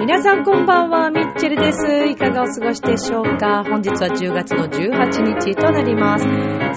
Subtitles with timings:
[0.00, 2.03] 皆さんこんばんは、ミッチェルです。
[2.14, 3.64] いかがお過ごしでしょうか？
[3.64, 6.24] 本日は10月の18日となります。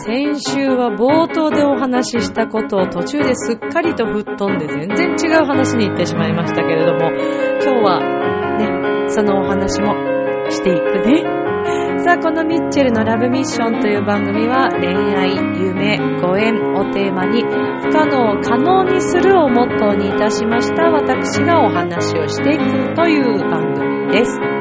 [0.03, 7.11] 先週は冒頭でお話ししたことを途中ですっかりと吹っ飛んで全然違う話に行ってしまいましたけれども、
[7.61, 7.99] 今日は
[8.57, 9.93] ね、そのお話も
[10.49, 11.23] していくね。
[12.01, 24.56] さあ、このミッチェルのラブミッションという番組は恋愛、夢、ご縁をテーマに不可能を可能にするをモットーにいたしました私がお話をしていくという番組です。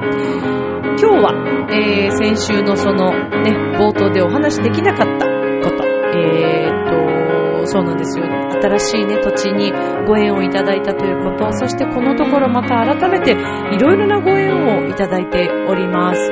[0.98, 5.26] 今日は、えー、先週のそのね、冒頭でお話しできなかった
[5.62, 5.84] こと、
[6.16, 8.24] えーと、そうなんですよ。
[8.24, 9.72] 新しいね、土地に
[10.06, 16.30] ご縁をいただいたということ、そしてこのところまた改めていろいろなご縁をいただいております。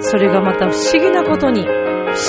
[0.00, 1.68] それがまた不思議なことに、不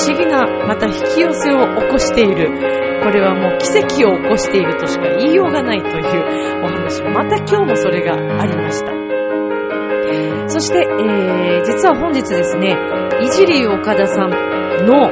[0.09, 2.77] 思議なまた引き寄せを起こしている。
[3.03, 7.03] これはもう奇跡を起こしているとしか言いようがないというお話。
[7.03, 8.96] また今日もそれがありました。
[10.47, 12.75] そして、えー、実は本日ですね、
[13.21, 14.29] いじり岡田さん
[14.85, 15.11] の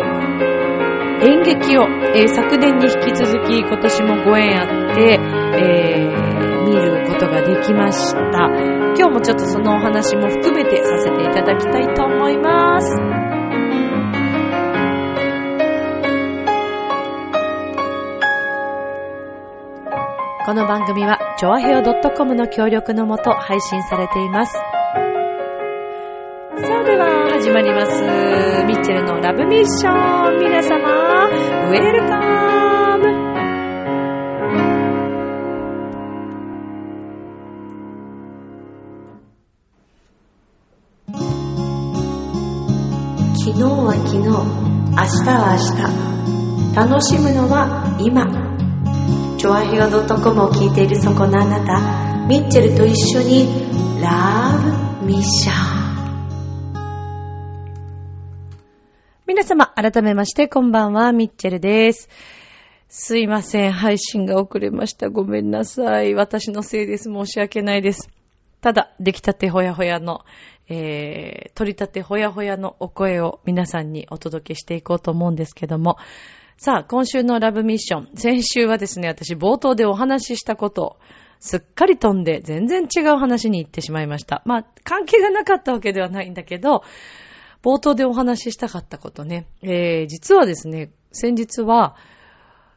[1.22, 1.84] 演劇を、
[2.16, 5.20] えー昨年に引き続き今年もご縁あって、
[5.60, 8.48] えー見ることができました。
[8.98, 12.96] 今日もちょっとそのお話も含めてさせていただきたいと思います。
[20.46, 21.82] この番組は、ちょわへよ
[22.16, 24.75] .com の協力のもと配信されています。
[27.46, 28.02] 始まります。
[28.66, 30.40] ミッチェルのラブミッション。
[30.40, 32.18] 皆様、ウェルカ
[32.98, 33.04] ム
[43.36, 44.34] 昨日は昨日、明
[45.06, 46.90] 日は明日。
[46.90, 48.26] 楽しむのは今。
[49.38, 54.58] チョアヘオ .com を聞いているそこのあなた、ミッチェルと一緒にラ
[55.00, 55.75] ブミッション。
[59.36, 62.08] 皆様、改めまして、こんばんは、ミッチェルです。
[62.88, 65.10] すいません、配信が遅れました。
[65.10, 66.14] ごめんなさい。
[66.14, 67.12] 私のせいです。
[67.12, 68.10] 申し訳ないです。
[68.62, 70.22] ただ、出来たてほやほやの、
[70.70, 75.98] えー、取りたてほやほやのお声を皆さんにお届けしていこうと思うんですけども、
[76.56, 78.10] さあ、今週のラブミッション。
[78.16, 80.98] 先週はですね、私冒頭でお話ししたことを、
[81.42, 84.44] すっかり飛んで全然違う話に行ってしまいました。
[84.46, 86.84] まあ、関係がなかったわけではないんだけど、
[87.66, 89.48] 冒頭でお話ししたかったことね。
[89.64, 91.96] えー、実はですね、先日は、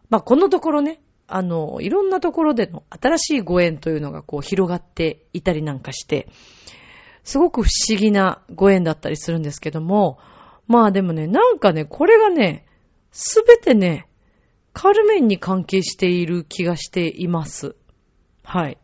[0.09, 6.27] まあ、このところね、あの、いろんなところでの新しいご縁というのがこう広がっていたりなんかして、
[7.23, 10.19] すごく不思議なご縁だったりするんですけども、
[10.67, 12.65] まあでもね、なんかね、これがね、
[13.13, 14.09] すべてね、
[14.73, 17.77] カルメンに関係している気がしています。
[18.43, 18.79] はい。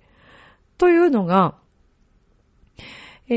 [0.76, 1.56] というのが、
[3.28, 3.34] え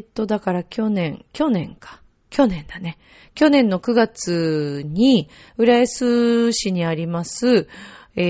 [0.00, 2.01] ー、っと、だから去年、去年か。
[2.32, 2.98] 去年だね。
[3.34, 5.28] 去年の9月に、
[5.58, 7.68] 浦安市にあります、
[8.16, 8.22] え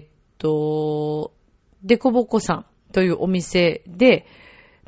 [0.00, 0.06] ー、っ
[0.38, 1.32] と、
[1.82, 4.26] デコボコさんというお店で、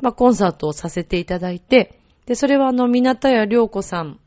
[0.01, 4.19] まあ、コンサートをさせていただいて、で、それはあの、港谷良子さん、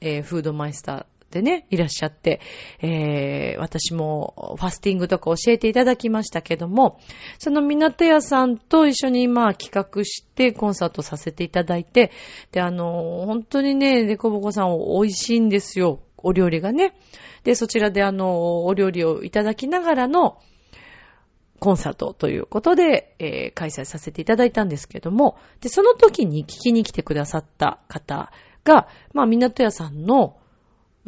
[0.00, 2.40] えーフードマイスターでね、いらっしゃって、
[2.80, 7.00] えー私もファスティングとか教えていただきましたけども、
[7.38, 12.12] その港屋さんと一緒にまあ企画してコンサートさせていただいて、
[12.52, 16.00] で、あの、本当にね、デコボコさん美味しいんですよ。
[16.16, 16.94] お料理がね。
[17.44, 20.38] で、そちらであの、お料理をいただきながらの、
[21.60, 28.30] コンサートということで、えー開催させていただいたんですけども、で、その時に聞きに来てくださった方
[28.64, 30.37] が、まあ、港屋さんの、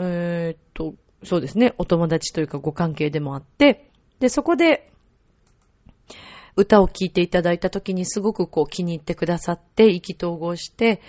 [0.02, 3.90] えーっと、そうですね、お友達というかご関係でもあって、
[4.20, 4.90] で、そこで、
[6.56, 11.00] 歌を聴いていただいた時にすごくこう気に入ってくださって、意気投合して、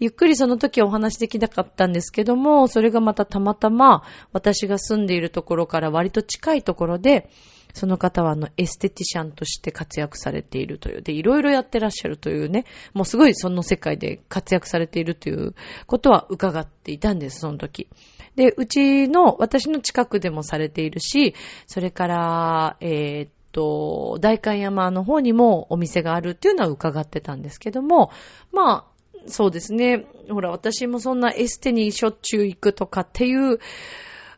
[0.00, 4.02] ゆっくりその時はお話できなかったんですけども、それがまたたまたま
[4.32, 7.30] 私が住んでいるところから割と近いところで、
[7.74, 15.54] その方はあのエステティシャンとして活躍されているという、で、いろいろやってらっしゃるというね、もうすごいその世界で活躍されているという
[15.86, 17.88] ことは伺っていたんです、その時。
[18.38, 21.34] で、うちの、私の近くでもされているし、
[21.66, 28.12] それから、えーっと、代官山の方にもお店があるっていうのは伺ってたんですけども、
[28.52, 30.06] まあ、そうですね。
[30.30, 33.58] ほら、私もそんなエステにしょっちゅう行くとかっていう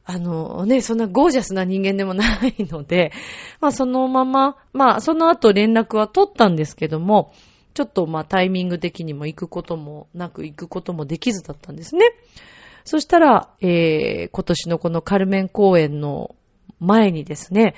[0.07, 3.13] あのね、そんなゴージャスな人間でもないので、
[3.61, 7.35] まあそのまま、まあその後連絡は取ったんですけども、
[7.75, 12.07] ちょっとまあタイミング的にも行くこともなく行くこともできずだったんですね。
[12.85, 16.35] そしたら、えー、今年のこのカルメン公演の
[16.79, 17.75] 前にですね、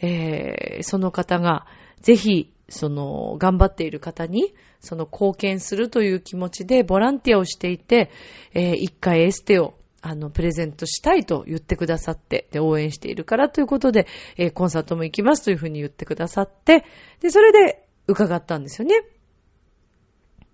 [0.00, 1.66] えー、その方が
[2.00, 8.10] ぜひ、その、頑張っている方に、その貢献するという気持ちでボランティアをしていて、
[8.52, 9.74] えー、一回エステを
[10.06, 14.06] あの、プレゼントしたいと言ってくださって、で、応援しているからということで、
[14.36, 16.84] えー、コンサートも行きますというふうに言ってくださって、
[17.20, 18.96] で、それで伺ったんですよね。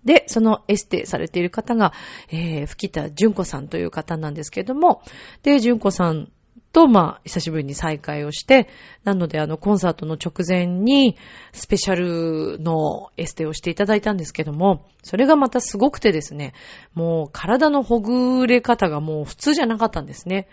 [0.05, 1.93] で、そのエステされている方が、
[2.29, 5.01] えー、吹田純子さんという方なんですけども、
[5.43, 6.31] で、純子さん
[6.71, 8.69] と、まあ、久しぶりに再会をして、
[9.03, 11.17] なので、あの、コンサートの直前に、
[11.51, 16.53] スペシャルのエステをしていただいたんですけども、それがまたすごくてですね、
[16.93, 20.47] もう、体のほぐれ方がもう普通じゃなかったんですね。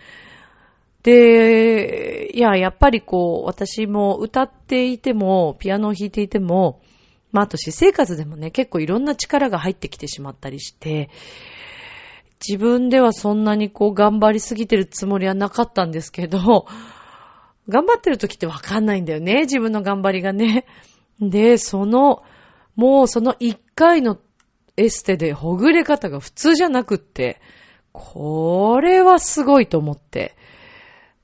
[1.04, 6.80] で、いや、やっぱりこう、私も歌っていても、ピアノを弾いていても、
[7.32, 11.10] まあ、あと私生活でもね、結構いろんな力が入ってきてしまったりして、
[12.46, 16.38] 自分ではそんなにこう頑張りすぎてるつもりはなかったんですけど、
[17.68, 20.64] 頑張ってる時ってわかんないんだよね、自分の頑張りがね。
[21.20, 22.22] で、その、
[22.76, 24.18] もうその一回の
[24.76, 27.40] エステでほぐれ方が普通じゃなくって、
[27.92, 30.36] これはすごいと思って。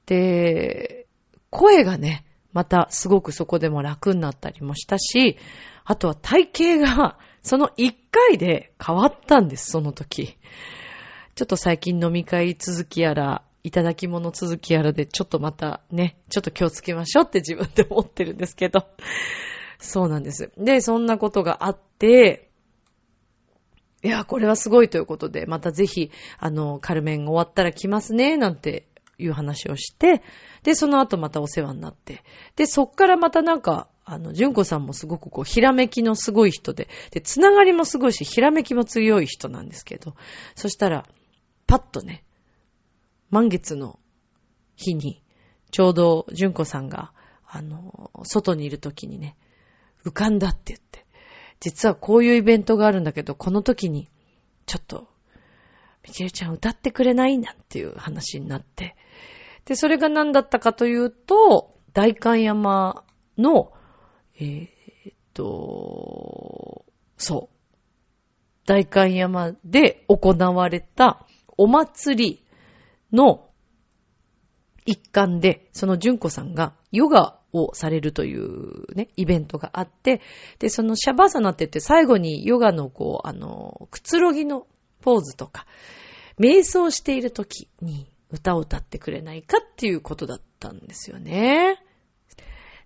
[0.07, 1.07] で、
[1.51, 5.39] 声がね、またすごくそこでも楽になったりもしたし、
[5.85, 10.37] あとは体型が その一回で変わったんです、その時。
[11.35, 18.87] ちょっと最近飲み会続きやら、いただき物続きやらで、ちょっとまたね、ちょっと気をつけましょうって 自分で思ってるんですけど。
[19.79, 20.53] そうなんです。
[20.57, 22.51] で、そんなことがあって、
[24.03, 28.87] いや、これはすごいということで、またぜひ、あの、カルメン終わったら来ますね、なんて
[29.19, 30.23] いう話をして、
[30.63, 32.23] で、その後またお世話になって、
[32.57, 40.15] で、そっからまたなんか、あの、純子さんもすごくこう、ひらめきのすごい人で、で、つながりもすごいし、ひらめきも強い人なんですけど、
[40.55, 41.07] そしたら、
[41.67, 42.25] パッとね、
[43.31, 43.99] 満月の
[44.77, 45.23] 日に、
[45.71, 47.13] ちょうど純子さんが、
[47.47, 49.37] あの、外にいる時にね、
[50.05, 51.07] 浮かんだって言って、
[51.61, 54.11] 実はこういうイベントがあるんだけど、この時に、
[54.67, 55.09] ちょっと、
[56.07, 57.39] ミケルちゃん歌ってくれない？
[57.39, 58.95] なんていう話になって、
[59.65, 63.05] で、それが何だったかというと、大観山
[63.39, 63.73] の、
[64.39, 66.85] えー、っと、
[67.17, 67.55] そう。
[68.67, 71.27] 大観山で行われた
[71.57, 72.45] お祭り
[73.13, 73.51] の
[74.87, 80.21] 一環で、その純子さんがヨガをされるというね、イベントがあって、
[80.59, 84.67] で、そのシャバーサナって言って最後にヨガのこう、あの、くつろぎの
[85.01, 85.67] ポーズとか、
[86.39, 91.83] 瞑想している時に歌を歌ってくれないかっていうことだったんですよね。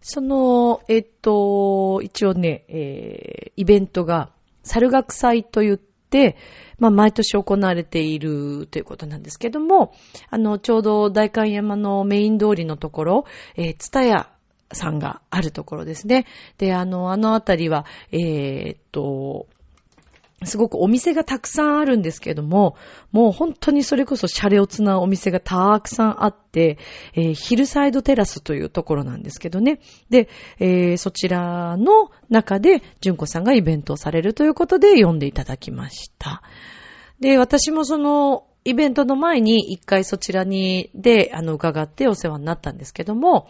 [0.01, 4.31] その、えっと、一応ね、えー、イベントが、
[4.63, 6.37] 猿楽祭と言って、
[6.79, 9.95] まあ、毎年行われているということなんですけども、
[10.31, 13.25] あの、ちょうど大観山のメイン通りのところ、
[13.57, 14.31] えー、ツタヤ
[14.73, 16.27] さんがあるところですね。
[16.59, 19.47] で、あの、あのあたりは、えー、っと、
[20.45, 22.77] すごくお店がたくさんあるんですけども、
[23.11, 26.79] もう本当にそれこそシャレオツなお店がたくさんあって、
[27.15, 29.81] えー、ヒルサイドテラスというところなんですけどね。
[30.11, 30.29] で、
[30.61, 36.43] えー、そちらの中で、純子さんがイベントをされるということで読んでいただきました。
[37.19, 43.49] で、私もその、イベントの前に一回そちらに、で、あの、伺ってお世話になったんですけども、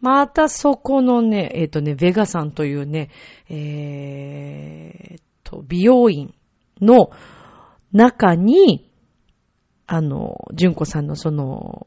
[0.00, 3.10] またそこのね、えっ、ー、とね、ベガさんというね、
[3.48, 5.20] えー、
[5.52, 6.34] と、美容院
[6.80, 7.10] の
[7.92, 8.90] 中に、
[9.86, 11.86] あの、純子さんのその、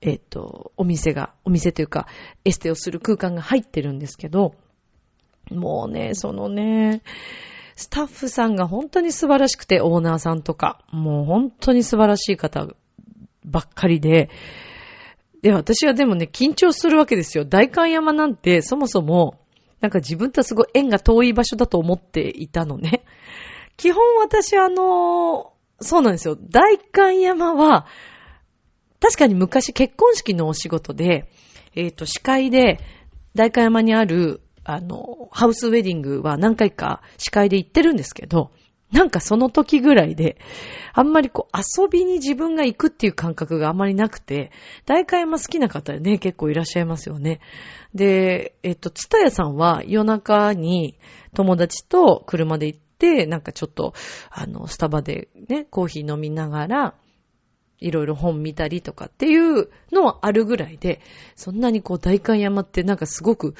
[0.00, 2.06] えっ、と、お店が、お店というか、
[2.44, 4.54] エステをする空間が入ってるんですけど、
[5.50, 7.02] もうね、そのね、
[7.76, 12.66] スタッフさんが本当に素晴らしくて、オーナーさんとか、もう本当に素晴らしい方
[13.44, 14.30] ばっかりで、
[15.42, 17.44] で、私はでもね、緊張するわけですよ。
[17.44, 19.38] 大観山なんて、そもそも、
[19.80, 23.04] なんか自分とはすごい縁が遠い場所だと思っていたのね。
[23.76, 26.36] 基本私あの、そうなんですよ。
[26.36, 27.86] 大観山は、
[29.00, 31.30] 確かに昔結婚式のお仕事で、
[31.76, 32.80] えっ、ー、と、司会で、
[33.34, 38.50] 大観山にある、あの、ハウスウェディングは何回か司会で行ってるんですけど、
[38.92, 40.38] なんかその時ぐらいで、
[40.94, 44.50] あんまりこう遊びに自分が行くっていう感覚があまりなくて、
[44.86, 47.40] 大会山好きな方ね、結構いらっしゃいますよね。
[47.94, 50.98] で、えっと、つたやさんは夜中に
[51.34, 53.92] 友達と車で行って、なんかちょっと、
[54.30, 56.94] あの、スタバでね、コーヒー飲みながら、
[57.80, 61.00] いろいろ本見たりとかっていうのはあるぐらいで、
[61.36, 63.54] そんなにこう大観山ってなんかすごく、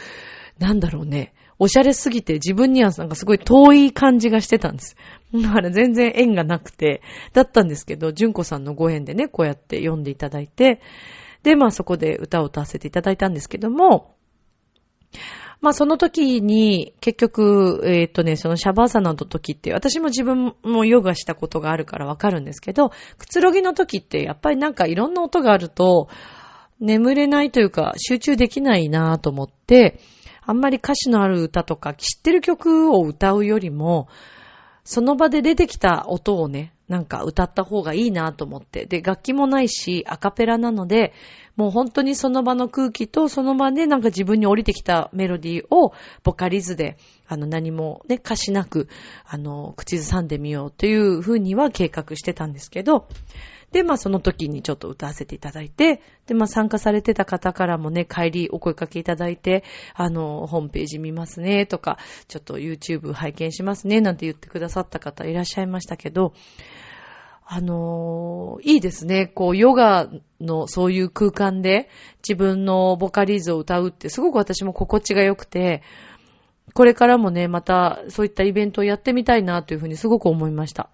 [0.58, 4.96] なんだろうね、おしゃれすぎて自分にはなんかすごい遠い感じがしてたんです。
[5.34, 10.80] だから全然縁がなくて、だったんですけど、純子さんのご縁でね、こうやって読んでいただいて、
[11.42, 14.16] で、まあそこで歌を歌わせていただいたんですけども、
[15.60, 26.08] まあその時に結局、えっ、とね、そのシャバーサナの時って、私も自分もヨガしたことがあるからわかるんですけど、くつろぎの時ってやっぱりなんかいろんな音があると、
[26.80, 29.98] 眠れないというか集中できないなぁと思って、
[30.42, 34.08] あんまり歌詞のある歌とか知ってる曲を歌うよりも、
[34.88, 38.86] その場で出てきた音をね、なんか歌った方がいいなと思って。
[38.86, 41.12] で、楽器もないし、アカペラなので、
[41.56, 45.92] もう本当にその場の空気とその場でなんか自分に降りてきたメロディーを
[46.24, 48.88] ボカリズで、あの何もね、歌詞なく、
[49.26, 53.08] あの、口ずさんでみようというふうには計画してたんですけど、
[53.72, 61.98] で、まあその時にちょっと歌わせていただいて、で、まあ参加されてた方からもね、帰りお声かけいただいて、あの、ホームページ見ますね、とか、
[62.28, 66.32] ちょっと YouTube 拝見しますね、なんて言ってくださった方いらっしゃいましたけど、
[67.50, 69.26] あの、いいですね。
[69.26, 75.82] こう、ヨガのそういう空間で自分のボカリーズを歌うってすごく私も心地が良くて、
[76.74, 80.90] これからもね、またそういったイベントをやってみたいなというふうにすごく思いました。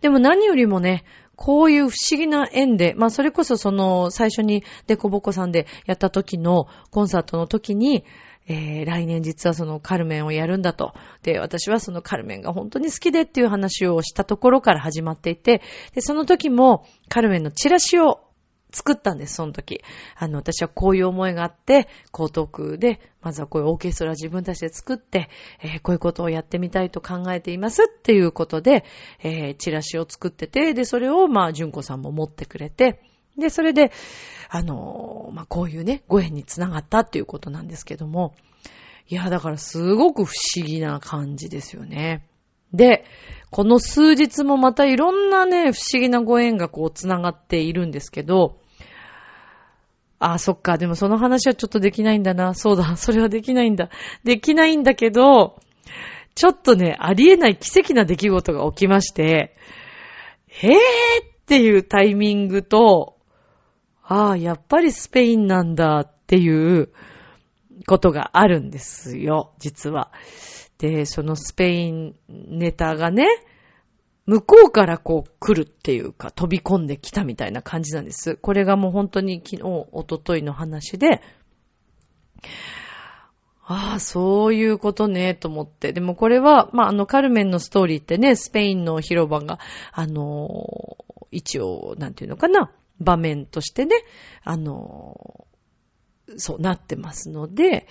[0.00, 1.04] でも何よりもね、
[1.38, 8.04] こういう不思議な縁で、まあそれこそその最初にデコボコさんでやった時のコンサートの時に、
[8.48, 10.94] えー、来年実はそのカルメンをやるんだと。
[11.22, 15.62] で、私はそのカルメンが本当に好きでっていう話をしたところから始まっていて、
[15.94, 18.27] で、その時もカルメンのチラシを
[18.70, 19.82] 作ったんです、その時。
[20.16, 25.30] あの、私はこういう思いがあって、江東区で、まずはこういうオーケストラ自分たちで作って、
[25.62, 28.84] えー、こういうことをやってみたいと考えていますっていうことで、
[29.22, 33.00] えー、チラシを作ってて、で、それを、まあ、純子さんも持ってくれて、
[33.38, 33.92] で、それで、
[34.50, 38.34] あの、まあ、こういうね、ご縁につながったっていうことなんですけども、
[39.08, 42.26] いや、だからすごく不思議な感じですよね。
[42.72, 43.04] で、
[43.50, 48.57] この数日もまたいろんなね、不思議なご縁がこう繋がっているんですけど、
[50.18, 52.54] あ、そっか、でもその話はちょっとできないんだな。
[52.54, 53.90] そうだ、 それはできないんだ。
[54.24, 55.60] できないんだけど、
[56.34, 59.56] ちょっとね、ありえない奇跡な出来事が起きまして、
[60.48, 60.72] へー？
[60.72, 60.76] っ
[61.46, 63.16] ていうタイミングと、
[64.02, 66.90] ああ、やっぱりスペインなんだっていう
[67.86, 70.12] ことがあるんですよ、実は。
[70.78, 73.26] で、そのスペインネタがね、
[74.28, 78.36] 向こうからこう来るっていうか飛び込んできたみたいな感じなんです。
[78.36, 81.22] これがもう本当に昨日、おとといの話で、
[83.64, 85.94] ああ、そういうことね、と思って。
[85.94, 89.58] でもこれは、まあ、あの、カルメンのストーリーってね、スペインの広場が、
[89.92, 90.98] あの、
[91.30, 92.70] 一応、なんていうのかな、
[93.00, 93.96] 場面としてね、
[94.44, 95.46] あの、
[96.36, 97.86] そうなってますので、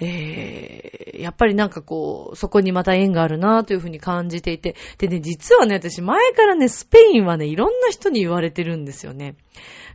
[0.00, 9.36] えー、やっぱりなんかこう、そこにまた縁があるなというふうに感じていて、でね、実はね、私前からね、スペインはね、いろんな人に言われてるんですよね。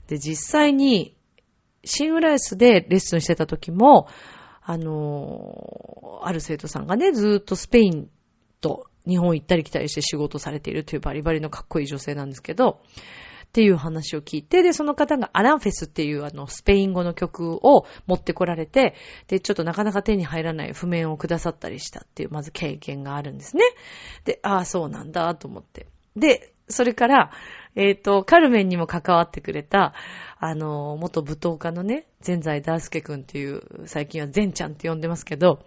[0.08, 1.16] で、実際に、
[1.86, 4.08] シングライスでレッスンしてた時も、
[4.62, 8.10] あのー、ある生徒さんがね、ずっとスペイン
[8.62, 12.82] と日本行ったり来たりして仕事されているというバリバリのかっこいい女性なんですけど、
[13.50, 18.94] っていう話を聞いて、で、その方がアランフェスっていうあの、スペイン語の曲を持ってこられて、
[19.28, 23.64] で、ちょっとなかなか手に入らない譜面をくださったりしたっていう、まず経験があるんですね。
[24.24, 25.88] で、ああ、そうなんだ、と思って。
[26.16, 27.32] で、それから、
[27.76, 29.96] えっ、ー、と、カルメンにも関わってくれた、
[30.38, 35.66] あの、元舞踏家のね、全財大輔くんっていう、最近は全ちゃんって呼んでますけど、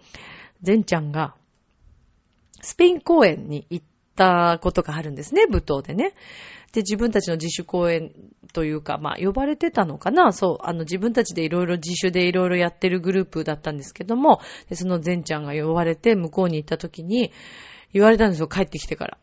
[0.61, 1.35] 全ちゃんが、
[2.61, 3.85] スペイン公演に行っ
[4.15, 6.13] たことがあるんですね、舞踏でね。
[6.73, 8.11] で、自分たちの自主公演
[8.51, 17.31] というか、まあ、呼ばれてたのかなそう、あの、自分たちでいろいろ自主でいろいろやってるグループだったんですけども、で、その善ちゃんが呼ばれて向こうに行った時に、
[17.93, 19.17] 言われたんですよ、帰ってきてから。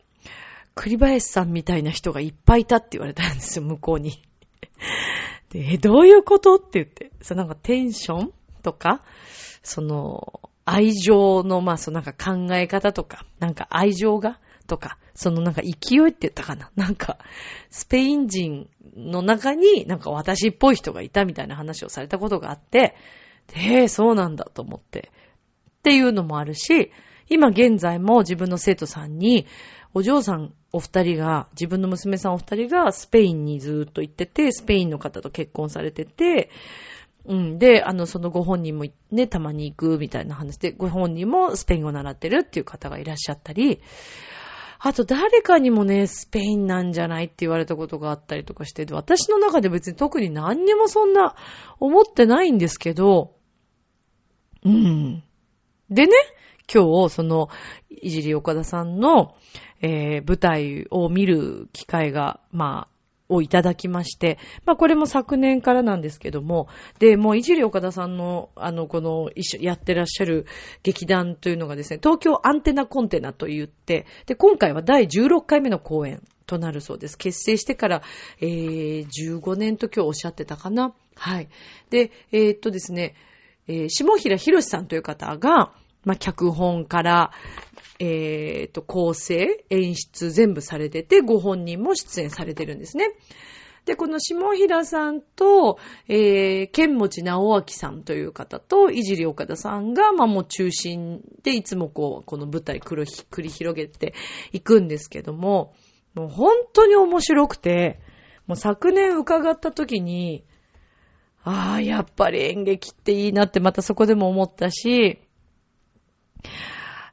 [0.75, 4.23] 栗林さんみたいな人がいっぱいいたって言われたんですよ、向こうに。
[5.51, 7.11] で、え、どういうことって言って。
[7.21, 8.31] そう、なんかテンション
[8.63, 9.03] とか、
[9.61, 14.39] その、愛情の、まあ、そのなんか考え方とか、なんか愛情が
[14.71, 17.17] とか、そのなんか勢いって言ったかななんか、
[17.69, 22.95] スペイン人の中になんか私っぽい人がいたみたいな話をされたことがあって、
[23.53, 25.11] で、そうなんだと思って。
[25.79, 26.89] っていうのもあるし、
[27.27, 29.45] 今現在も自分の生徒さんに、
[29.93, 36.49] お嬢さんお二人が、自分の娘さんお二人がスペインにずっと行ってて、スペインの方と結婚されてて、
[37.25, 37.59] うん。
[37.59, 43.81] で、あの、そのご本人もね、たまに行くみたいな話で、ご本人もスペイン語習ってるっていう方がいらっしゃったり、
[44.83, 51.35] あと誰かにもね、スペインなんじゃないって言われたことがあったりとかして、私の中で別に特に何にもそんな
[51.79, 53.35] 思ってないんですけど、
[54.65, 55.23] うん。
[55.91, 56.13] でね、
[56.73, 57.49] 今日、その、
[57.89, 59.35] いじり岡田さんの、
[59.81, 62.90] えー、舞台を見る機会が、まあ、
[63.31, 66.67] をいただきまして、まあこれも昨年からなんですけども、
[66.99, 70.45] で、もういじり岡田さんの、あの、この一緒やってらっしゃる
[70.83, 77.17] 劇団というのがですね、東京アンテナコンテナと言って、で、今回は第16回目の公演となるそうです。
[77.17, 78.01] 結成してから、
[78.41, 80.93] えー、15年と今日おっしゃってたかな。
[81.15, 81.47] はい。
[81.89, 83.15] で、えー、っとですね、
[83.67, 85.71] えー、下平博さんという方が、
[86.03, 87.31] まあ、脚本から、
[87.99, 93.11] えっ、ー、と、構成、演出全部されてて、ご本人も出演されてるんですね。
[93.85, 104.13] で、この下平さんと、えー、剣持直明さんという方と、いじり岡田さんが、まあもう中心でいつもこう、この舞台繰り広げて
[104.51, 105.73] いくんですけども、
[106.13, 107.99] もう本当に面白くて、
[108.45, 110.43] もう昨年伺った時に、
[111.43, 115.19] ああ、やっぱり演劇っていいなってまたそこでも思ったし、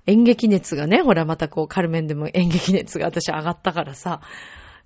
[0.07, 4.21] 演劇熱がね、ほらまたこうカルメンでも演劇熱が私上がったからさ、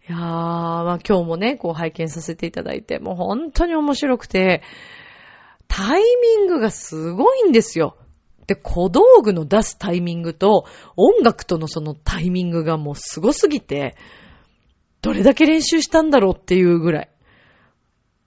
[0.08, 4.62] いやー、まあ今日もね、こう拝見させていただいて、もう本当に面白くて、
[5.68, 7.96] タイミングがすごいんですよ。
[8.46, 13.96] で、小道具の出すタイミングと、音楽とのそのタイミングがもうすごすぎて、
[15.02, 17.10] どれだけ練習したんだろうっていうぐらい。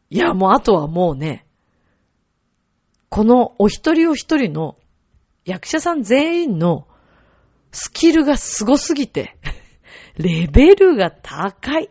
[0.09, 1.45] いや、もうあとはもうね、
[3.09, 4.77] このお一人お一人の
[5.45, 6.87] 役者さん全員の
[7.71, 9.35] スキルがすごすぎて、
[10.17, 11.89] レベルが高い。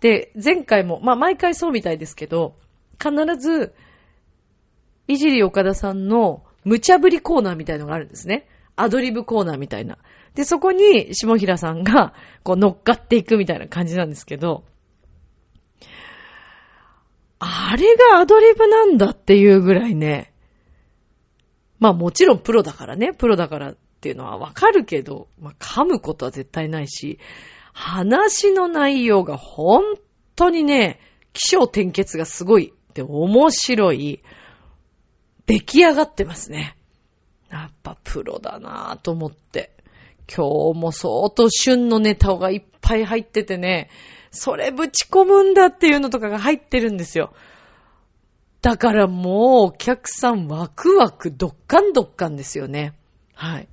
[0.00, 2.56] で、前回も、まあ毎回そうみたいですけど、
[2.98, 3.74] 必ず、
[5.08, 8.48] いじり岡田さんの無茶ぶりコーナーみたいのがあるんですね。
[8.74, 9.98] アドリブコーナーみたいな。
[10.34, 14.64] で、そこに下平さんがこう乗っかっていくみたいな感じなんですけど、
[17.38, 20.32] あれがアドリブなんだっていうぐらいね、
[21.78, 27.18] まあもちろんプロだからね、プロだからっていうのはわかるけど、まあ噛むことは絶対ないし、
[27.72, 29.82] 話の内容が本
[30.34, 31.00] 当にね、
[31.32, 34.22] 気象転結がすごいで面白い、
[35.46, 36.76] 出来上がってますね。
[37.50, 39.76] やっぱプロだなぁと思って。
[40.34, 43.90] 今日も相当旬のネタがいっぱい入っててね、
[44.32, 47.32] それぶち込むんだっていうのとかが入ってるんですよ。
[48.66, 52.94] だからもうお客さんワクワクドッカンドッカンですよね。
[53.32, 53.68] はい。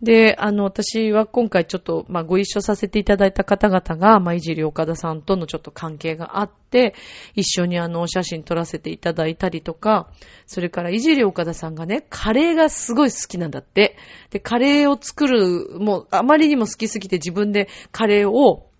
[0.00, 6.94] で、あの、私は今回ちょっと、まあ、ご一緒させていただいた方々が、まあ、いじり岡田さんとのちょっと関係があって、
[7.34, 10.08] 一緒にあの、お写真撮らせていただいたりとか、
[10.46, 13.94] それからいじり岡田さんがね、カレーがすごい好きなんだって。
[14.30, 18.70] で、カレーを作る、もう、あまりにも好きすぎて自分でカレーを、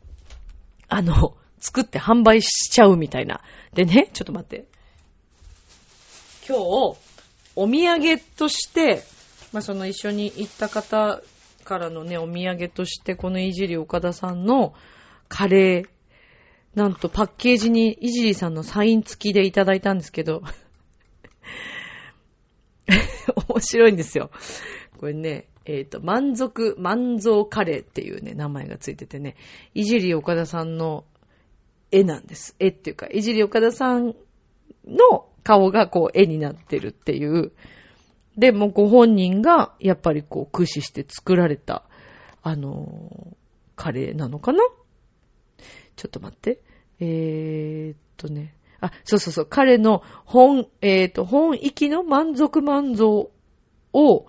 [0.88, 3.42] あの、作って販売しちゃうみたいな。
[3.74, 4.64] でね、ちょっと待って。
[6.46, 6.60] 今日、
[7.56, 9.02] お土産として、
[9.50, 11.22] まあ、その一緒に行った方
[11.64, 14.74] からのね、お土産として、このいじり岡田さんの
[15.28, 15.88] カレー、
[16.74, 20.42] なんとパッケージにいじりさんのサイン付きでいただいたんですけど、
[23.48, 24.30] 面白いんですよ。
[24.98, 29.36] これね、えっ、ー、と、満足、満足カレーっていうね、名前がついててね、
[29.72, 31.06] いじり岡田さんの
[31.90, 32.54] 絵なんです。
[32.58, 34.14] 絵っていうか、いじり岡田さん
[34.86, 37.52] の顔がこう絵になってるっていう。
[38.36, 41.84] で、もご本人がやっぱりこう駆使して作られた、
[42.42, 43.36] あのー、
[43.76, 44.58] カレーなのかな？
[45.96, 46.60] ちょっと待って。
[46.98, 48.56] えー、っとね。
[48.80, 49.46] あ、そうそうそう。
[49.46, 53.30] 彼の本、えー、っと、本域の満足満足
[53.92, 54.26] を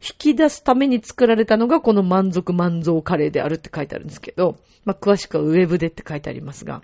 [0.00, 6.82] 引き出すために作られたのがこの満足満足カレーであるって書いてあるんですけど、まあ、詳しくはウェブでって書いてありますが。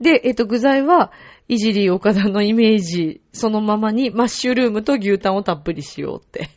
[0.00, 1.12] で、えっ、と、具材は、
[1.48, 6.50] いじり岡田のイメージそのままにマッシュルームと牛タンをたっぷりしようって。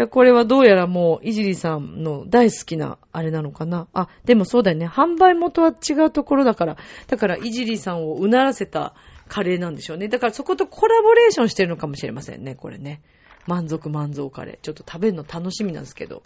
[0.10, 3.88] これはどうやらもう、いじりさんの大好きなあれなのかな。
[3.92, 4.88] あ、でもそうだよね。
[4.88, 6.76] 販売元は違うところだから。
[7.08, 8.94] だから、いじりさんをうならせた
[9.28, 10.08] カレーなんでしょうね。
[10.08, 13.02] だからそことコラボレーションしてるのかもしれませんね、これね。
[13.46, 14.58] 満足満足カレー。
[14.62, 16.22] ちょっと食べるの楽しみなんですけど。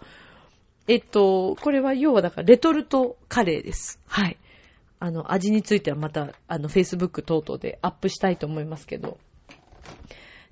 [0.87, 3.99] えっと、これは要はだからレトルトカレーです。
[4.07, 4.37] はい。
[4.99, 9.17] あの、味についてはまた、あの、Facebook 等々でアップしたいと思いますけど。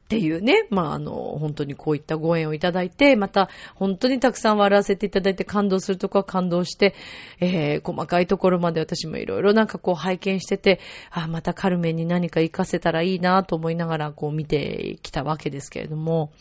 [0.06, 6.94] っていうね、まあ、あの、本当にこういったご縁をいただいて、また、本当にたくさん笑わせていただいて感動するとこは感動して、
[7.40, 10.80] えー、細かいところまで私もいろいろなんかこう拝見してて、
[11.10, 16.32] あ、またカルメンに何か活かせたらいいなと思いながらこう見てきたわけですけれども、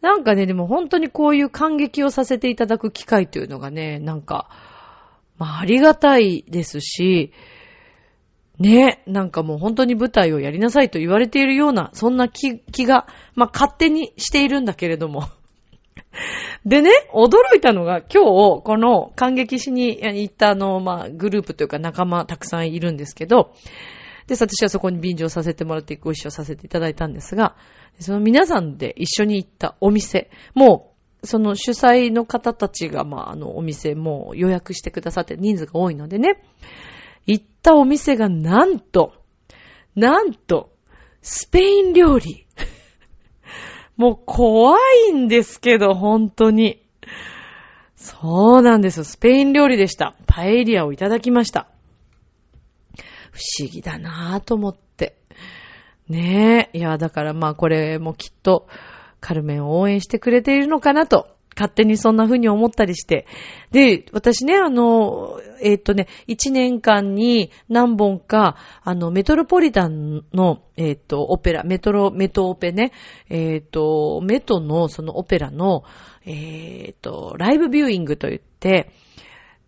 [0.00, 4.50] なんかね、でも本当にこういう感激をさせていただく機会というのがね、なんか、
[5.42, 7.32] まあありがたいですし、
[8.60, 15.24] ね、なんかもう本当に舞台をやりなさいと言われているような、そんな気気が、まあ勝手にしているんだけれども。
[16.64, 23.52] でね、驚いたのが今日、この感激しに行ったあの、まあグループというか仲間たくさんいるんですけど、
[24.28, 27.56] で、私はそこに便乗させてもらってご一緒させていただいたんですが、
[27.98, 30.91] その皆さんで一緒に行ったお店、もう、
[31.24, 36.42] その主催の方たちが、まあ、あの、お店も予約してくださって人数が多いのでね、
[37.26, 39.14] 行ったお店がなんと、
[39.94, 40.72] なんと、
[41.20, 42.46] スペイン料理。
[43.96, 44.76] もう怖
[45.08, 46.82] いんですけど、本当に。
[47.94, 49.04] そうなんです。
[49.04, 50.16] スペイン料理でした。
[50.26, 51.68] パエリアをいただきました。
[53.30, 55.16] 不思議だなぁと思って。
[56.08, 56.78] ねえ。
[56.78, 58.66] いや、だからまあこれもきっと
[59.22, 63.26] カルメンを応援してくれているのかなと、勝手にそんな風に思ったりして。
[63.70, 72.92] で、私ね、あの、えー、っとね、一年間に何本か、あの、メトロポリタンの、えー、っと、オペラ、メトロ、メトオペね、
[73.28, 75.84] えー、っと、メトのそのオペラの、
[76.24, 78.90] えっと、ライブビューイングといって、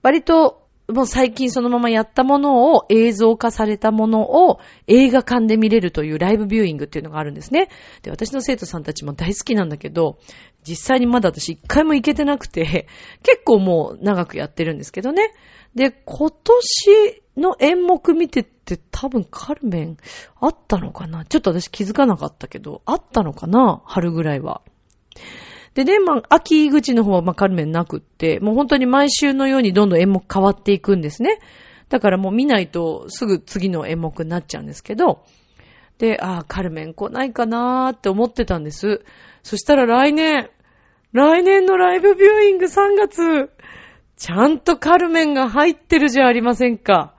[0.02, 7.70] 割ともう最近そのままやったものを映像化されたものを映画館で見れるというライブビューイングっていうのがあるんですね。
[8.02, 10.18] で、私の生徒さんたちも大好きなんだけど、
[10.62, 12.86] 実際にまだ私一回も行けてなくて、
[13.22, 15.32] 結構もう長くやってるんですけどね。
[15.74, 19.96] で、今年の演目見てって多分カルメン
[20.38, 21.24] あったのかな？
[21.24, 23.82] ちょっと私気づかなかったけど、あったのかな？
[23.86, 24.60] 春ぐらいは。
[25.74, 31.40] でね、まあ、秋口の方は、ま、カルメンなくって、もう本当に毎週のようにどんどん演目変わっていくんですね。
[31.88, 35.24] だからもう見ないとすぐ次の演目になっちゃうんですけど、
[35.98, 39.04] で、ああ、カルメン来ないかなーって思ってたんです。
[39.42, 40.50] そしたら来年、
[41.12, 43.50] 来年のライブビューイング3月、
[44.16, 47.14] ちゃんとカルメンが入ってるじゃありませんか。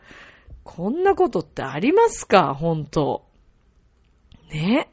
[0.63, 2.53] こんなことってありますか？
[2.53, 3.25] ほんと。
[4.51, 4.89] ね。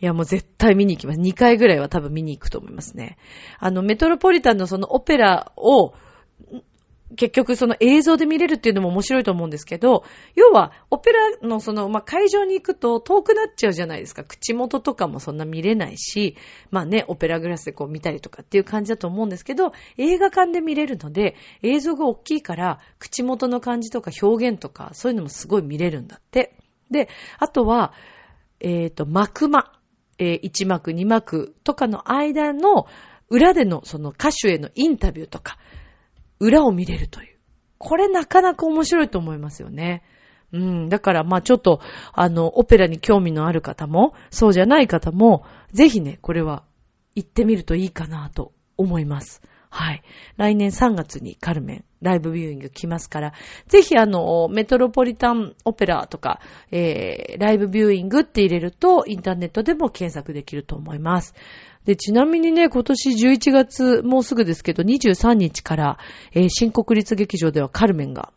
[0.00, 1.20] いや、もう絶対見に行きます。
[1.20, 3.18] 2回ぐらいは多分見に行くと思いますね。
[3.58, 5.94] あの、メトロポリタンのそのオペラを、
[7.16, 14.24] 結局その映像で見れるっていうのも面白いと思うんですけど、要は、オペラのその、まあ、会場に行くと遠くなっちゃうじゃないですか。
[14.24, 16.36] 口元とかもそんな見れないし、
[16.70, 26.54] まあね、オペラグラスでこう見たりとかっていう感じだと思うんですけど、映画館で見れるので、映像が大きいから、口元の感じとか表現とか、そういうのもすごい見れるんだって。
[26.90, 27.08] で、
[27.38, 27.94] あとは、
[28.60, 29.77] えっ、ー、と、幕間。
[30.18, 32.86] えー、1幕2幕とかの間の
[33.28, 35.58] 裏でのその歌手へのインタビューとか、
[36.40, 37.38] 裏を見れるという。
[37.78, 40.02] これなかなか面白いと思いますよね。
[40.52, 40.88] うん。
[40.88, 41.80] だから、まあちょっと、
[42.12, 46.64] あの、オペラに興味のある方も、そうじゃない方も、ぜひね、これは
[47.14, 49.42] 行ってみるといいかなと思います。
[49.70, 50.02] はい。
[50.36, 53.32] 来年3月にカルメン、ライブビューイング来ますから、
[53.66, 61.34] ぜひあの、メトロポリタンオペラとか、えー、ライブビューイングって入れると、インターネットでも検索できると思います。
[61.84, 65.98] で、ちなみにね、今年11月、もうすぐですけど、23日から、
[66.32, 68.32] えー、新国立劇場ではカルメンが、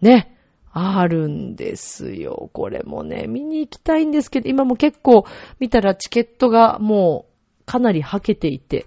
[0.00, 0.36] ね、
[0.76, 2.50] あるんですよ。
[2.52, 5.24] これもね、見に行きたいんですけど、今も結構
[5.60, 7.33] 見たらチケットがもう
[7.66, 8.86] かなりはけていて、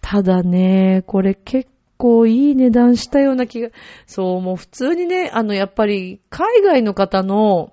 [0.00, 3.70] ただね、これ結構いい値段したような気が、
[4.06, 7.72] そう、もう普通にね、あの、やっぱり海外の方の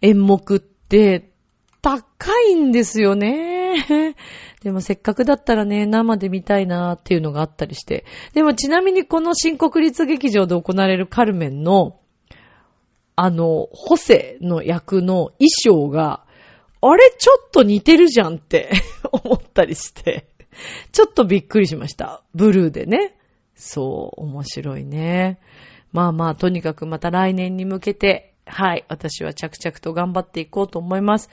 [0.00, 1.30] 演目って
[1.82, 2.02] 高
[2.48, 4.14] いんですよね。
[4.62, 8.04] でもせっかくだったらね、生で見たいなーっていうのがあったりして。
[8.34, 11.98] でもちなみにこの新国立劇場で行われるカルメンの、
[13.16, 16.24] あの、ホセの役の衣装が、
[16.82, 18.70] あれちょっと似てるじゃんって
[19.12, 20.26] 思ったりして。
[20.92, 22.22] ちょっとびっくりしました。
[22.34, 23.14] ブルーでね。
[23.54, 25.38] そう、面白いね。
[25.92, 31.30] まあまあ、とにかくまた来年に向けて、はい、私は着々と頑張っていこうと思います。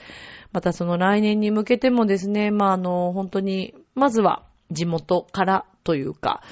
[0.52, 6.42] またその来年に向けてもですね、まああの、本当に、まずは地元からというか、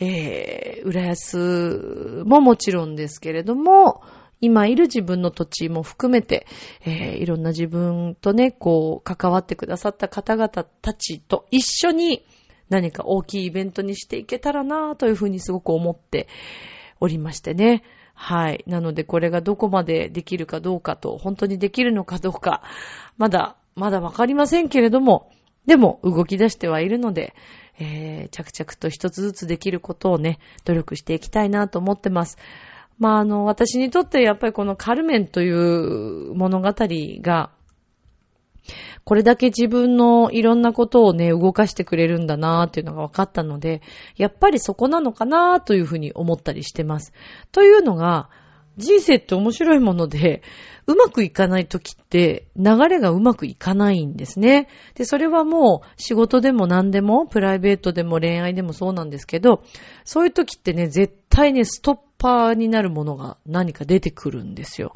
[0.00, 4.02] えー、浦安ももちろんですけれども、
[4.40, 6.46] 今いる自分の土地も含めて、
[6.84, 12.24] えー、いろんな自分とね、こう、関わってくださった方々たちと一緒に
[12.68, 16.28] 何か大きいイベントにしていけたらなというふうにすごく思って
[17.00, 17.82] おりましてね。
[18.14, 18.64] はい。
[18.66, 22.62] なのでこれがどこまでできるかどうかと、本当にできるのかどうか、
[23.16, 25.30] まだ、まだわかりませんけれども、
[25.66, 27.34] でも動き出してはいるので、
[27.78, 32.38] えー、着々と一つずつできることをね、努力していきたいなと思ってます。
[32.98, 37.50] まあ、あの、私にとってやっぱりこのカルメンという物語が、
[39.04, 43.82] これだけ自分のいろんなことをね、動かしてくれるんだなーっていうのが分かったので、
[44.16, 47.12] やっぱりそこなのかなーというふうに思ったりしてます。
[47.52, 48.30] というのが、
[48.76, 50.42] 人生って面白いもので、
[50.86, 54.68] うまくいかない時って流れがうまくいかないんですね。
[54.94, 59.62] で、それはもう仕事でも何でも、プライベートでも恋愛でもそうなんですけど、
[60.04, 64.94] そういう時ってね、絶対ね、ストッパになるものが何か出てくるんですよ。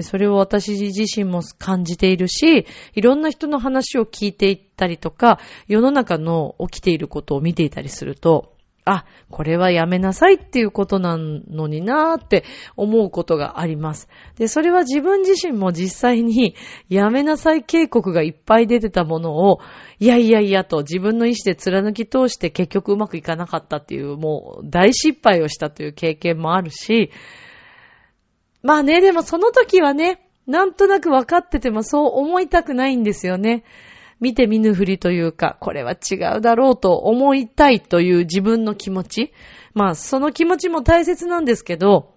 [0.00, 8.51] それを私自身も感じているし、いろんな人の話を聞いていったりとか、世の中の起きていることを見ていたりすると、
[8.84, 12.44] あ、これはやめなさいっていうことなのになーって
[12.76, 14.08] 思うことがあります。
[14.36, 16.56] で、それは自分自身も実際に
[16.90, 19.60] やめなさい警告がいっぱい出てたものを、
[20.00, 27.12] いやいやいやと自分の意思で貫き通して結局うまくいかなかったっていう、もう大失敗をしたという経験もあるし、
[28.62, 33.62] まあね、でもその時はね、なんとなく分かっててもそう思いたくないんですよね。
[34.22, 39.32] 見て見ぬふりというか、これは違うだろうと思いたいという自分の気持ち。
[39.74, 42.14] まあ、その気持ちも大切なんですけど、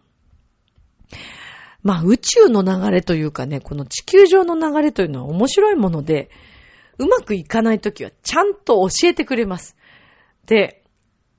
[1.82, 6.30] まあ、宇宙の流れというかね、この地球上の流れというのは面白いもので、
[7.00, 9.76] うまくいかないときはちゃんと教えてくれます。
[10.46, 10.84] で、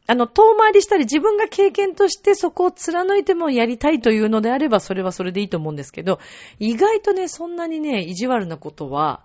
[0.09, 6.19] あの、遠回りしたり自分が経験としてそこを貫いてもやりたいというのであれば、それはそれでいいと思うんですけど、
[6.59, 9.25] 意外とね、そんなにね、意地悪なことは、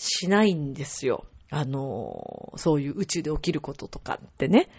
[0.00, 1.26] しないんですよ。
[1.50, 4.70] あの、そういう宇宙で起きることとかってね。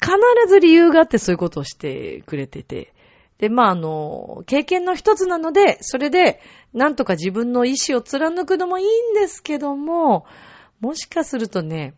[0.00, 0.12] 必
[0.46, 2.92] ず理由があってそういうことをしてくれてて。
[3.38, 6.40] で、まあ、あの、経験の一つなので、それで、
[6.74, 10.26] なんとか自分の意志を貫くのもいいんですけども、
[10.80, 11.94] もしかするとね、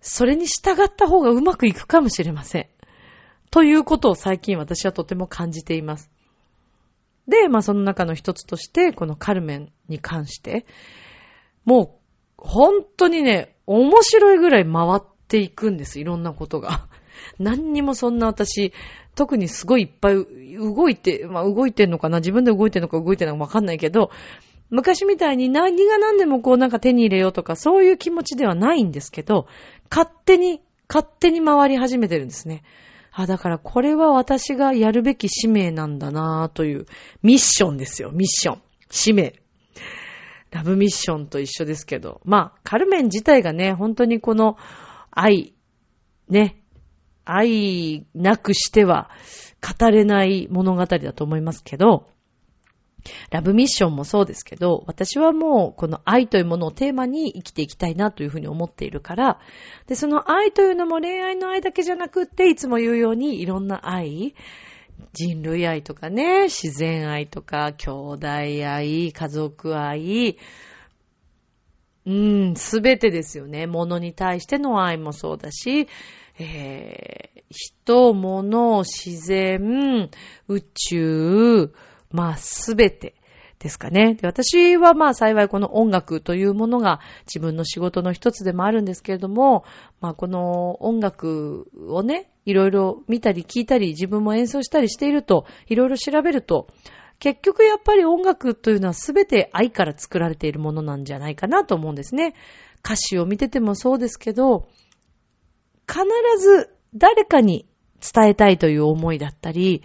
[0.00, 2.66] それに従った方がうまくいくかもしれません。
[3.52, 6.10] ということを最近私はとても感じています。
[7.32, 10.66] で、まあその中の一つとして、このカルメンに関して、
[11.64, 11.90] もう
[12.36, 16.86] 本当にね、面白いぐらい回っていくんです、いろんなことが。
[17.40, 18.74] 何にもそんな私、
[19.14, 20.16] 特にすごいいっぱい
[20.56, 22.18] 動いて、まあ動いてんのかな？
[22.18, 24.10] 自分で動いてんのか動いてんのかわかんないけど、
[24.68, 29.46] 昔みたいに何が何でもこうなんか手に入れようとかそういう気持ちではないんですけど、
[29.90, 32.62] 勝手に、勝手に回り始めてるんですね。
[33.12, 36.86] あ、だからこれは私がやるべき使命なんだなという
[37.22, 38.62] ミッションですよ、ミッション。
[38.90, 39.34] 使命。
[40.50, 42.20] ラブミッションと一緒ですけど。
[42.24, 44.56] まあ、カルメン自体がね、本当にこの
[45.10, 45.54] 愛、
[46.28, 46.62] ね、
[47.24, 49.10] 愛なくしては
[49.78, 52.08] 語れない物語だと思いますけど、
[53.30, 59.40] ラブミッションもそうですけど、私はもうこの愛というものをテーマに生きていきたいなというふうに思っているから、
[59.86, 64.34] で、その愛というのも恋愛の愛だけじゃなくって、いつも言うようにいろんな愛、
[65.12, 70.38] 人類愛とかね、自然愛とか、兄弟愛、家族愛、
[72.04, 73.66] うん、すべてですよね。
[73.66, 75.88] 物に対しての愛もそうだし、
[76.38, 80.10] えー、人、物、自然、
[80.48, 81.72] 宇宙、
[82.12, 83.14] まあ、すべて
[83.62, 84.14] ですかね。
[84.14, 89.64] で私はまあ幸いこの音楽というものが自分の仕事の一つでもあるんですけれども、
[90.00, 96.68] まあこの音楽をね、いろいろ見たり聞いたり自分も演奏したりしていると、いろいろ調べると、
[97.20, 102.34] 結局やっぱり音楽というのは全て愛から作られているものなんじゃないかなと思うんですね。
[102.84, 104.66] 歌詞を見ててもそうですけど、
[105.86, 106.04] 必
[106.40, 107.68] ず誰かに
[108.00, 109.84] 伝えたいという思いだったり、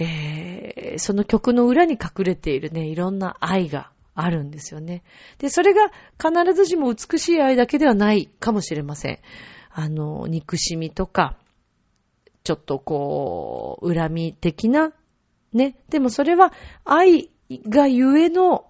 [0.00, 5.02] えー、その曲の裏に隠れているね、いろんな愛があるんですよね。
[5.38, 9.18] で、それが必ずしも美しい愛だけではないかもしれません。
[9.70, 11.36] あの、憎しみとか、
[12.42, 14.92] ちょっとこう、恨み的な、
[15.52, 15.76] ね。
[15.88, 16.52] でもそれは
[16.84, 17.30] 愛
[17.68, 18.69] がゆえの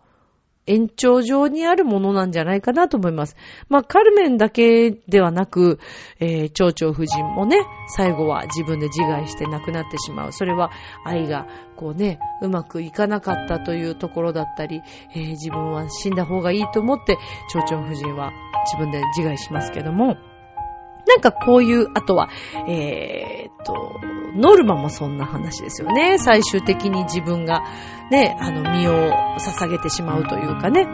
[0.70, 3.37] 延長上にあるものなんじゃないかなと思います。
[3.68, 5.80] まあ、カルメンだけではなく、
[6.20, 10.33] えー、蝶々夫人もね、最後は自分で自害して亡くなってしまう。
[10.33, 10.70] それは
[11.04, 14.83] 愛が、こうね、うまくいかなかったというところだったり、
[15.14, 17.18] えー、自分は死んだ方がいいと思って、
[17.52, 18.33] 蝶々夫人は
[18.66, 20.16] 自分で自害しますけども、
[21.11, 22.29] なんかこういう、あとは、
[22.68, 24.01] えー、っと、
[24.37, 26.18] ノルマもそんな話ですよね。
[26.18, 27.64] 最終的に自分が
[28.11, 30.87] ね、あの、身を捧げてしまうというかね。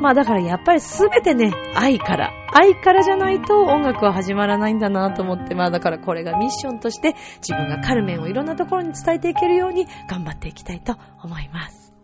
[0.00, 2.32] まあだからやっぱりすべてね、愛から。
[2.52, 11.94] 愛からじゃないと音楽は始まらないんだなと思って、まあだからこれがミッションとして自分がカルメンをいろんなところに伝えていけるように頑張っていきたいと思います。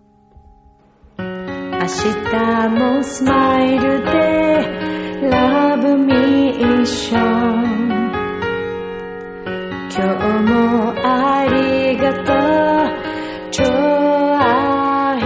[1.18, 1.24] 明
[1.86, 7.16] 日もスマイルで Love Me 一緒
[9.90, 12.24] 今日もありがとう
[13.50, 15.16] ちょあ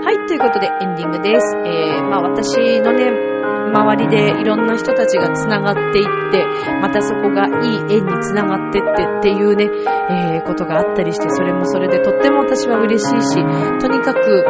[0.00, 3.35] はいということでエンディングです、えー、まあ私のね
[3.72, 6.44] 周りでいろんな人たちが繋がっていって、
[6.80, 9.70] またそこがいい縁に繋がってってっていうね、
[10.10, 13.34] えー、ことがあったりして、それもそれでとっても私は嬉しいし、
[13.80, 14.44] とにかく、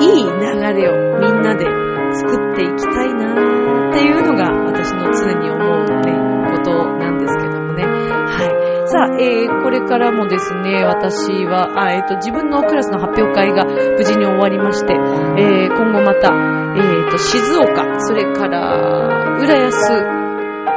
[0.00, 0.30] いい流
[0.74, 1.64] れをみんなで
[2.14, 7.84] 作っていきたいなーっていうのが私の常に思うね、ことなんですけどもね。
[7.84, 8.86] はい。
[8.88, 20.18] さあ、えー、これからもですね、私は、あ、えっ、と、自分のクラスの発表会が無事に終わりまして、えー、今後また、えっ、と、静岡、それから、浦安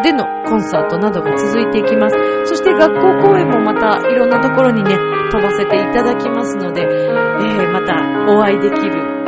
[0.03, 2.15] でのコンサートなどが続いていきます。
[2.45, 4.97] そして学校公演もまたいろんなところにね、
[5.31, 7.95] 飛ばせていただきますので、えー、また
[8.33, 9.21] お会いできる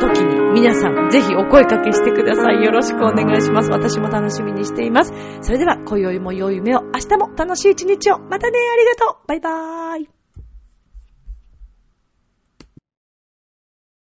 [0.00, 2.64] 時に皆さんぜひお声掛けしてください。
[2.64, 3.70] よろしくお願いします。
[3.70, 5.12] 私も楽しみにしています。
[5.42, 8.18] それでは、今宵も良い夢を、明日も楽しい一日を。
[8.18, 9.28] またね、ありがとう。
[9.28, 10.19] バイバーイ。